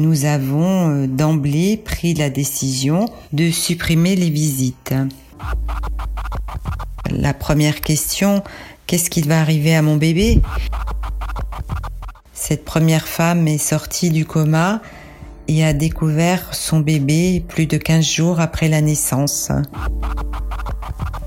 [0.00, 4.94] nous avons euh, d'emblée pris la décision de supprimer les visites.
[7.10, 8.42] La première question,
[8.86, 10.40] qu'est-ce qui va arriver à mon bébé?
[12.32, 14.80] Cette première femme est sortie du coma
[15.48, 19.52] et a découvert son bébé plus de 15 jours après la naissance.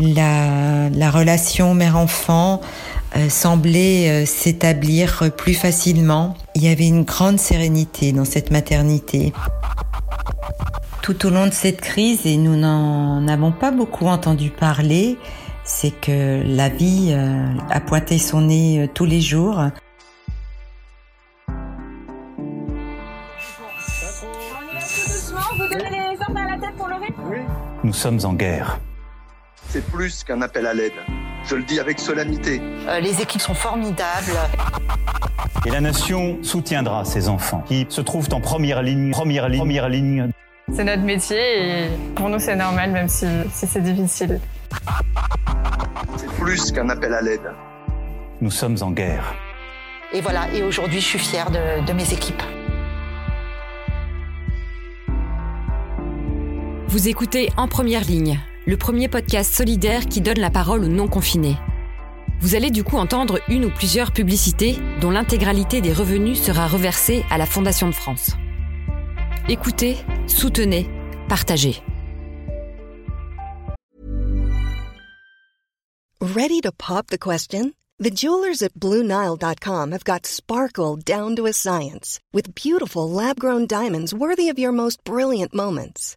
[0.00, 2.60] La, la relation mère-enfant
[3.28, 6.36] semblait euh, s'établir plus facilement.
[6.54, 9.32] Il y avait une grande sérénité dans cette maternité.
[11.02, 15.16] Tout au long de cette crise, et nous n'en avons pas beaucoup entendu parler,
[15.64, 19.62] c'est que la vie euh, a pointé son nez tous les jours.
[27.84, 28.80] Nous sommes en guerre.
[29.68, 30.92] C'est plus qu'un appel à l'aide.
[31.46, 32.60] Je le dis avec solennité.
[32.88, 34.36] Euh, les équipes sont formidables.
[35.64, 39.88] Et la nation soutiendra ces enfants qui se trouvent en première ligne, première ligne, première
[39.88, 40.30] ligne.
[40.72, 44.40] C'est notre métier et pour nous c'est normal même si, si c'est difficile.
[46.16, 47.52] C'est plus qu'un appel à l'aide.
[48.40, 49.34] Nous sommes en guerre.
[50.12, 52.42] Et voilà, et aujourd'hui je suis fière de, de mes équipes.
[56.88, 61.56] Vous écoutez En Première Ligne, le premier podcast solidaire qui donne la parole aux non-confinés.
[62.40, 67.24] Vous allez du coup entendre une ou plusieurs publicités dont l'intégralité des revenus sera reversée
[67.30, 68.32] à la Fondation de France.
[69.48, 70.90] Écoutez, soutenez,
[71.28, 71.80] partagez.
[76.20, 77.72] Ready to pop the question?
[77.98, 84.12] The jewelers at BlueNile.com have got sparkle down to a science with beautiful lab-grown diamonds
[84.12, 86.16] worthy of your most brilliant moments.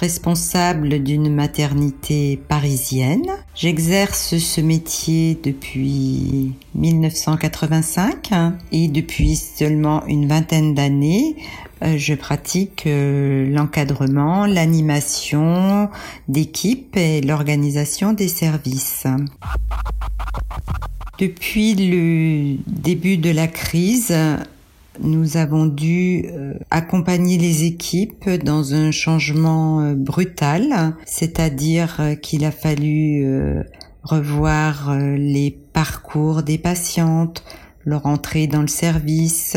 [0.00, 3.26] Responsable d'une maternité parisienne.
[3.54, 8.30] J'exerce ce métier depuis 1985
[8.72, 11.36] et depuis seulement une vingtaine d'années,
[11.82, 15.88] euh, je pratique euh, l'encadrement, l'animation
[16.28, 19.06] d'équipe et l'organisation des services.
[21.18, 24.12] Depuis le début de la crise,
[25.00, 32.44] nous avons dû euh, accompagner les équipes dans un changement euh, brutal, c'est-à-dire euh, qu'il
[32.44, 33.26] a fallu
[34.02, 37.42] revoir les parcours des patientes,
[37.84, 39.56] leur entrée dans le service,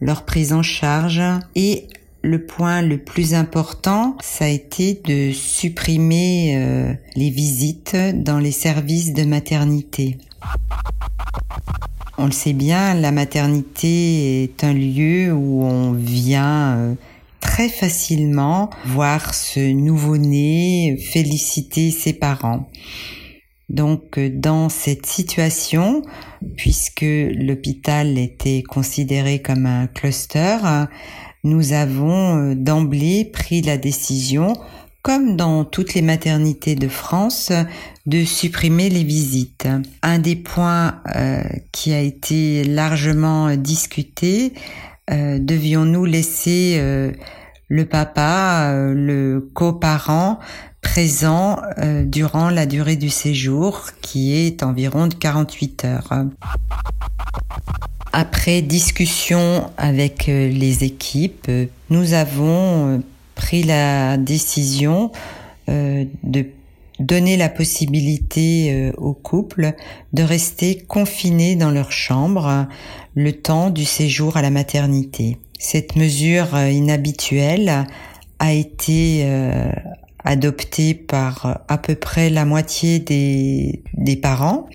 [0.00, 1.22] leur prise en charge
[1.54, 1.88] et
[2.22, 9.14] le point le plus important, ça a été de supprimer les visites dans les services
[9.14, 10.18] de maternité.
[12.20, 16.94] On le sait bien, la maternité est un lieu où on vient euh,
[17.38, 22.68] très facilement voir ce nouveau-né féliciter ses parents.
[23.68, 26.02] Donc euh, dans cette situation,
[26.56, 30.56] puisque l'hôpital était considéré comme un cluster,
[31.44, 34.54] nous avons euh, d'emblée pris la décision
[35.08, 37.50] comme dans toutes les maternités de France,
[38.04, 39.66] de supprimer les visites.
[40.02, 41.42] Un des points euh,
[41.72, 44.52] qui a été largement discuté,
[45.10, 47.12] euh, devions-nous laisser euh,
[47.68, 50.40] le papa, le coparent
[50.82, 51.62] présent
[52.04, 56.26] durant la durée du séjour, qui est environ de 48 heures.
[58.12, 61.50] Après discussion avec les équipes,
[61.88, 63.02] nous avons
[63.38, 65.12] pris la décision
[65.68, 66.46] euh, de
[66.98, 69.74] donner la possibilité euh, aux couples
[70.12, 72.66] de rester confinés dans leur chambre
[73.14, 75.38] le temps du séjour à la maternité.
[75.56, 77.86] Cette mesure euh, inhabituelle
[78.40, 79.26] a été
[80.22, 84.68] adoptée par à peu près la moitié des, des parents.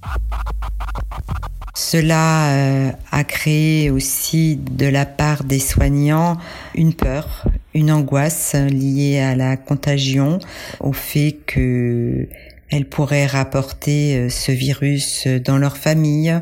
[1.76, 6.38] Cela a créé aussi de la part des soignants
[6.76, 10.40] une peur, une angoisse liée à la contagion,
[10.80, 12.28] au fait que
[12.74, 16.34] elle pourrait rapporter euh, ce virus dans leur famille.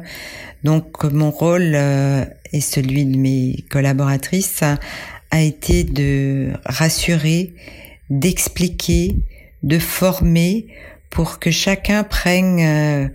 [0.63, 2.24] Donc mon rôle euh,
[2.54, 4.63] et celui de mes collaboratrices
[5.31, 7.54] a été de rassurer,
[8.10, 9.18] d'expliquer,
[9.63, 10.68] de former
[11.10, 13.07] pour que chacun prenne euh,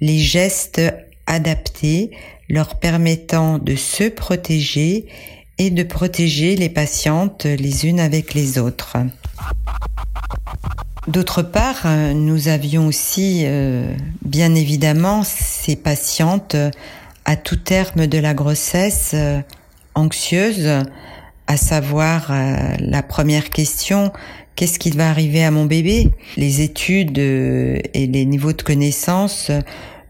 [0.00, 0.80] les gestes
[1.26, 2.10] adaptés
[2.48, 5.06] leur permettant de se protéger
[5.58, 8.96] et de protéger les patientes les unes avec les autres.
[11.06, 13.92] D'autre part, euh, nous avions aussi, euh,
[14.24, 16.70] bien évidemment, ces patientes euh,
[17.26, 19.14] à tout terme de la grossesse
[19.94, 20.68] anxieuses,
[21.46, 22.30] à savoir
[22.78, 24.12] la première question,
[24.56, 26.10] qu'est-ce qui va arriver à mon bébé?
[26.36, 29.50] Les études et les niveaux de connaissances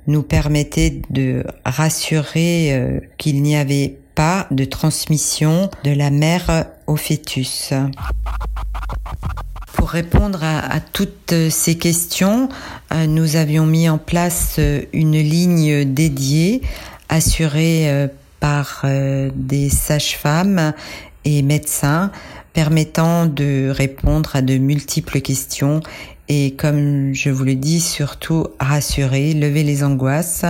[0.07, 7.73] nous permettaient de rassurer qu'il n'y avait pas de transmission de la mère au fœtus.
[9.85, 12.49] Pour répondre à, toutes ces questions,
[12.93, 16.63] euh, nous avions mis en place euh, une ligne dédiée
[17.11, 18.09] assurée euh,
[18.41, 18.85] par
[19.35, 20.75] des sages-femmes
[21.25, 22.11] et médecins
[22.53, 25.81] permettant de répondre à de multiples questions
[26.29, 30.45] et comme je vous le dis, surtout rassurer, lever les angoisses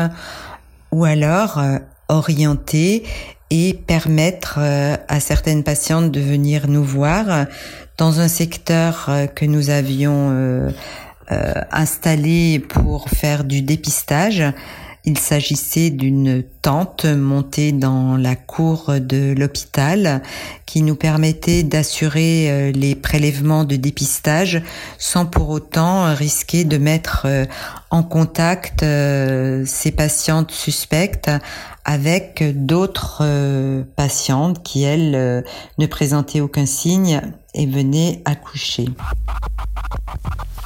[0.93, 1.61] ou alors
[2.09, 3.03] orienter
[3.51, 7.47] et permettre à certaines patientes de venir nous voir
[7.97, 10.71] dans un secteur euh, que nous avions euh,
[11.33, 14.43] euh, installé pour faire du dépistage.
[15.07, 20.23] Il s'agissait d'une tente montée dans la cour de l'hôpital
[20.65, 24.63] qui nous permettait d'assurer les prélèvements de dépistage
[24.99, 27.27] sans pour autant risquer de mettre
[27.91, 31.31] en contact ces patientes suspectes
[31.85, 33.23] avec d'autres
[33.97, 35.45] patientes qui, elles,
[35.79, 37.21] ne présentaient aucun signe
[37.55, 38.87] et venait accoucher.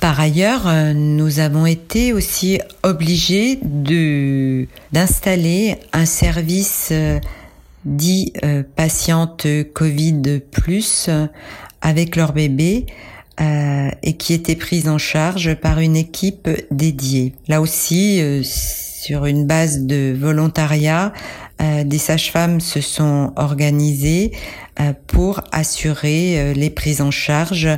[0.00, 7.19] Par ailleurs, euh, nous avons été aussi obligés de d'installer un service euh,
[7.85, 11.11] dit euh, patiente Covid plus
[11.81, 12.87] avec leur bébé
[14.03, 17.35] et qui était prise en charge par une équipe dédiée.
[17.47, 18.20] Là aussi,
[19.02, 21.12] sur une base de volontariat,
[21.84, 24.32] des sages-femmes se sont organisées
[24.80, 27.68] euh, pour assurer euh, les prises en charge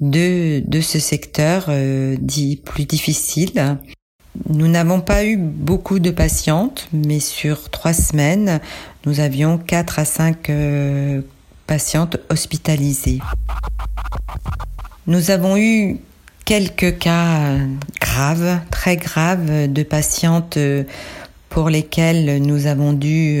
[0.00, 3.78] de, de ce secteur euh, dit plus difficile.
[4.48, 8.60] Nous n'avons pas eu beaucoup de patientes, mais sur trois semaines,
[9.06, 10.50] nous avions quatre à cinq
[11.66, 13.18] patientes hospitalisées.
[15.06, 15.98] Nous avons eu
[16.50, 17.58] quelques cas
[18.00, 20.58] graves, très graves, de patientes
[21.48, 23.40] pour lesquelles nous avons dû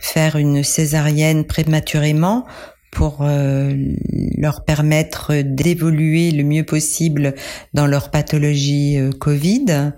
[0.00, 2.46] faire une césarienne prématurément
[2.90, 3.72] pour euh,
[4.36, 7.36] leur permettre d'évoluer le mieux possible
[7.74, 9.92] dans leur pathologie euh, Covid.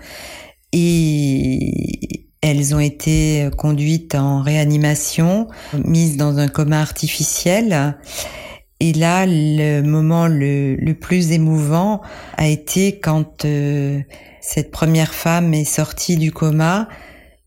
[0.75, 5.49] Et elles ont été conduites en réanimation,
[5.83, 7.97] mises dans un coma artificiel.
[8.79, 12.03] Et là, le moment le, plus émouvant
[12.37, 14.01] a été quand euh,
[14.43, 16.89] cette première femme est sortie du coma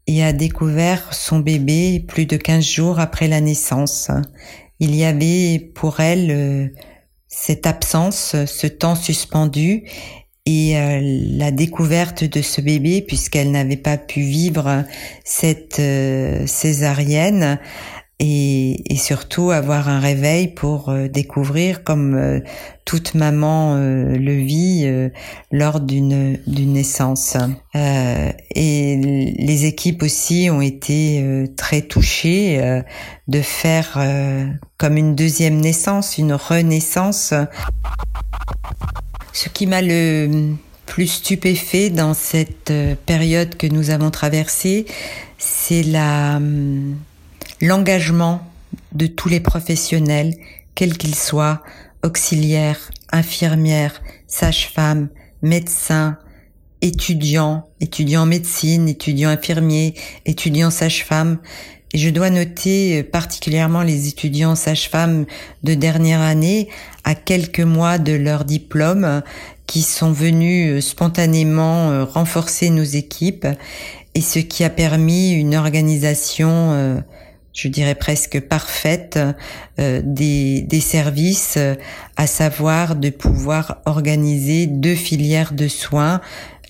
[0.08, 4.10] et a découvert son bébé plus de 15 jours après la naissance.
[4.80, 6.68] Il y avait pour elle euh,
[7.28, 9.84] cette absence, ce temps suspendu
[10.48, 14.84] et euh, la découverte de ce bébé puisqu'elle n'avait pas pu vivre
[15.24, 15.80] cette
[16.48, 17.60] césarienne
[18.20, 22.40] et, et, surtout avoir un réveil pour euh, découvrir comme euh,
[22.84, 25.10] toute maman euh, le vit
[25.52, 27.38] lors d'une naissance.
[27.76, 32.82] Et les équipes aussi ont été très touchées
[33.28, 34.00] de faire
[34.78, 37.34] comme une deuxième naissance une renaissance.
[39.34, 40.56] Ce qui m'a le
[40.88, 42.74] plus stupéfait dans cette
[43.06, 44.88] période que nous avons traversée
[45.40, 46.98] c'est la hum,
[47.62, 48.42] l'engagement
[48.94, 50.36] de tous les professionnels,
[50.76, 51.62] quels qu'ils soient,
[52.04, 55.10] auxiliaires, infirmières, sages-femmes,
[55.42, 56.18] médecins,
[56.82, 61.40] étudiants, étudiants en médecine, étudiants infirmiers, étudiants sages-femmes.
[61.94, 65.26] Et je dois noter euh, particulièrement les étudiants sages-femmes
[65.64, 66.70] de dernière année,
[67.04, 69.24] à quelques mois de leur diplôme,
[69.66, 73.48] qui sont venus euh, spontanément euh, renforcer nos équipes,
[74.16, 77.04] et ce qui a permis une organisation
[77.62, 79.20] je dirais presque parfaite
[79.80, 81.58] euh, des, des, services,
[82.16, 86.22] à savoir de pouvoir organiser deux filières de soins,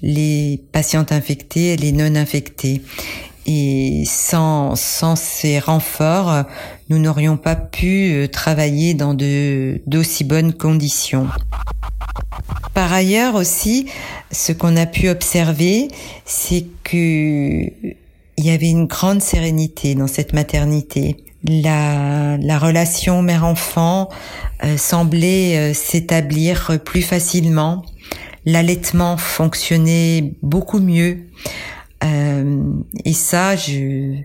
[0.02, 2.82] les patientes infectées et les non infectées.
[3.46, 6.46] Et sans, sans ces renforts,
[6.90, 11.28] nous n'aurions pas pu euh, travailler dans de d'aussi bonnes conditions.
[12.74, 13.88] Par ailleurs aussi,
[14.32, 15.88] ce qu'on a pu observer,
[16.26, 17.70] c'est que
[18.40, 21.18] il y avait une grande sérénité dans cette maternité.
[21.44, 24.08] La, la relation mère-enfant
[24.64, 27.84] euh, semblait euh, s'établir plus facilement.
[28.46, 31.28] L'allaitement fonctionnait beaucoup mieux.
[32.06, 32.64] Euh,
[33.04, 34.22] et ça, je,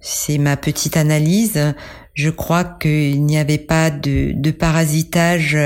[0.00, 1.74] c'est ma petite analyse.
[2.14, 5.58] Je crois qu'il n'y avait pas de, de parasitage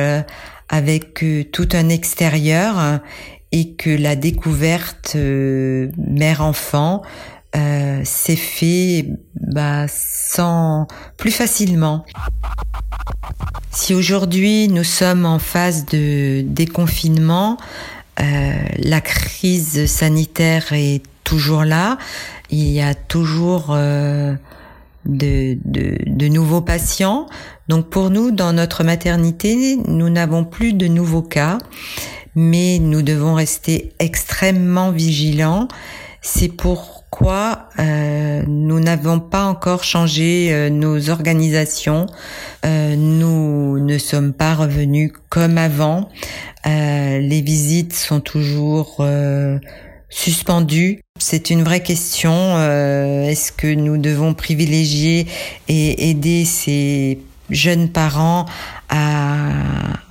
[0.70, 1.22] avec
[1.52, 3.00] tout un extérieur
[3.52, 7.02] et que la découverte mère-enfant
[7.54, 12.04] s'est fait bah, sans plus facilement.
[13.70, 17.56] Si aujourd'hui nous sommes en phase de déconfinement,
[18.20, 21.98] euh, la crise sanitaire est toujours là.
[22.50, 24.34] Il y a toujours euh,
[25.06, 27.26] de, de, de, nouveaux patients.
[27.68, 31.58] Donc pour nous, dans notre maternité, nous n'avons plus de nouveaux cas,
[32.34, 35.68] mais nous devons rester extrêmement vigilants.
[36.20, 42.06] C'est pour pourquoi euh, nous n'avons pas encore changé euh, nos organisations.
[42.64, 46.08] Euh, nous ne sommes pas revenus comme avant.
[46.64, 49.04] les visites sont toujours
[50.08, 51.00] suspendues.
[51.18, 52.32] C'est une vraie question.
[53.28, 55.26] Est-ce que nous devons privilégier
[55.68, 57.18] et aider ces
[57.50, 58.46] jeunes parents
[58.88, 59.50] à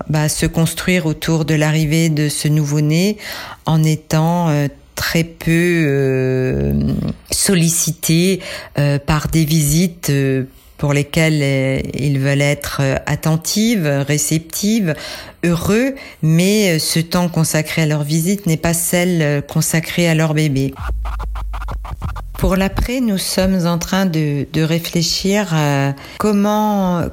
[0.07, 3.17] bah, se construire autour de l'arrivée de ce nouveau-né
[3.65, 4.67] en étant
[5.01, 6.73] très peu euh,
[7.31, 8.39] sollicités
[8.77, 10.43] euh, par des visites euh,
[10.77, 14.95] pour lesquelles ils veulent être attentives, réceptives,
[15.43, 15.93] heureux,
[16.23, 20.73] mais ce temps consacré à leur visite n'est pas celle consacrée à leur bébé.
[22.39, 27.03] Pour l'après, nous sommes en train de, réfléchir à comment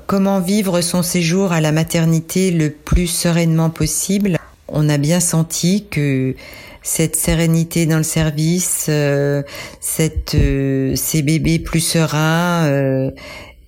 [0.40, 4.38] vivre son séjour à la maternité le plus sereinement possible.
[4.68, 6.35] On a bien senti que
[6.82, 9.42] cette sérénité dans le service, euh,
[9.80, 13.11] cette, euh, ces bébés plus sereins, euh,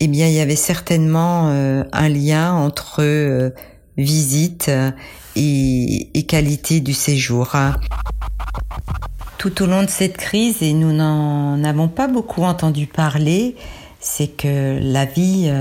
[0.01, 3.53] eh bien, il y avait certainement un lien entre
[3.99, 4.71] visite
[5.37, 7.55] et, et, qualité du séjour.
[9.37, 13.57] Tout au long de cette crise, et nous n'en avons pas beaucoup entendu parler,
[14.01, 15.53] c'est que la vie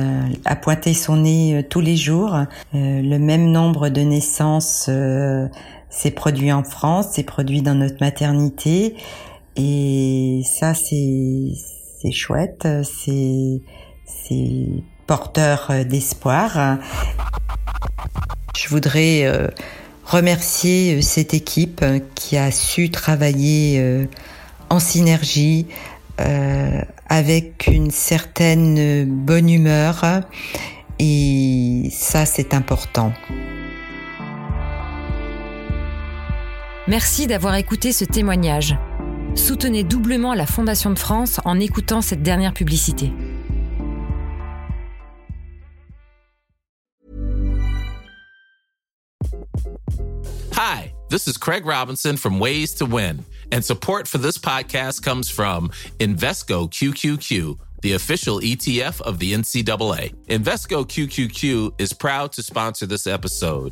[0.45, 2.39] a pointé son nez tous les jours.
[2.71, 4.89] le même nombre de naissances
[5.89, 8.95] c'est produit en France, c'est produit dans notre maternité.
[9.55, 13.61] Et ça, c'est, chouette, c'est,
[15.07, 16.77] porteur d'espoir.
[18.55, 19.47] Je voudrais euh,
[20.05, 24.05] remercier euh, cette équipe qui a su travailler euh,
[24.69, 25.67] en synergie,
[27.07, 30.03] avec une certaine bonne humeur.
[30.99, 33.13] Et ça, c'est important.
[36.89, 38.75] Merci d'avoir écouté ce témoignage.
[39.35, 43.11] Soutenez doublement la Fondation de France en écoutant cette dernière publicité.
[50.53, 55.29] Hi, this is Craig Robinson from Ways to Win, and support for this podcast comes
[55.29, 55.69] from
[55.99, 60.13] Invesco QQQ the official ETF of the NCAA.
[60.27, 63.71] Invesco QQQ is proud to sponsor this episode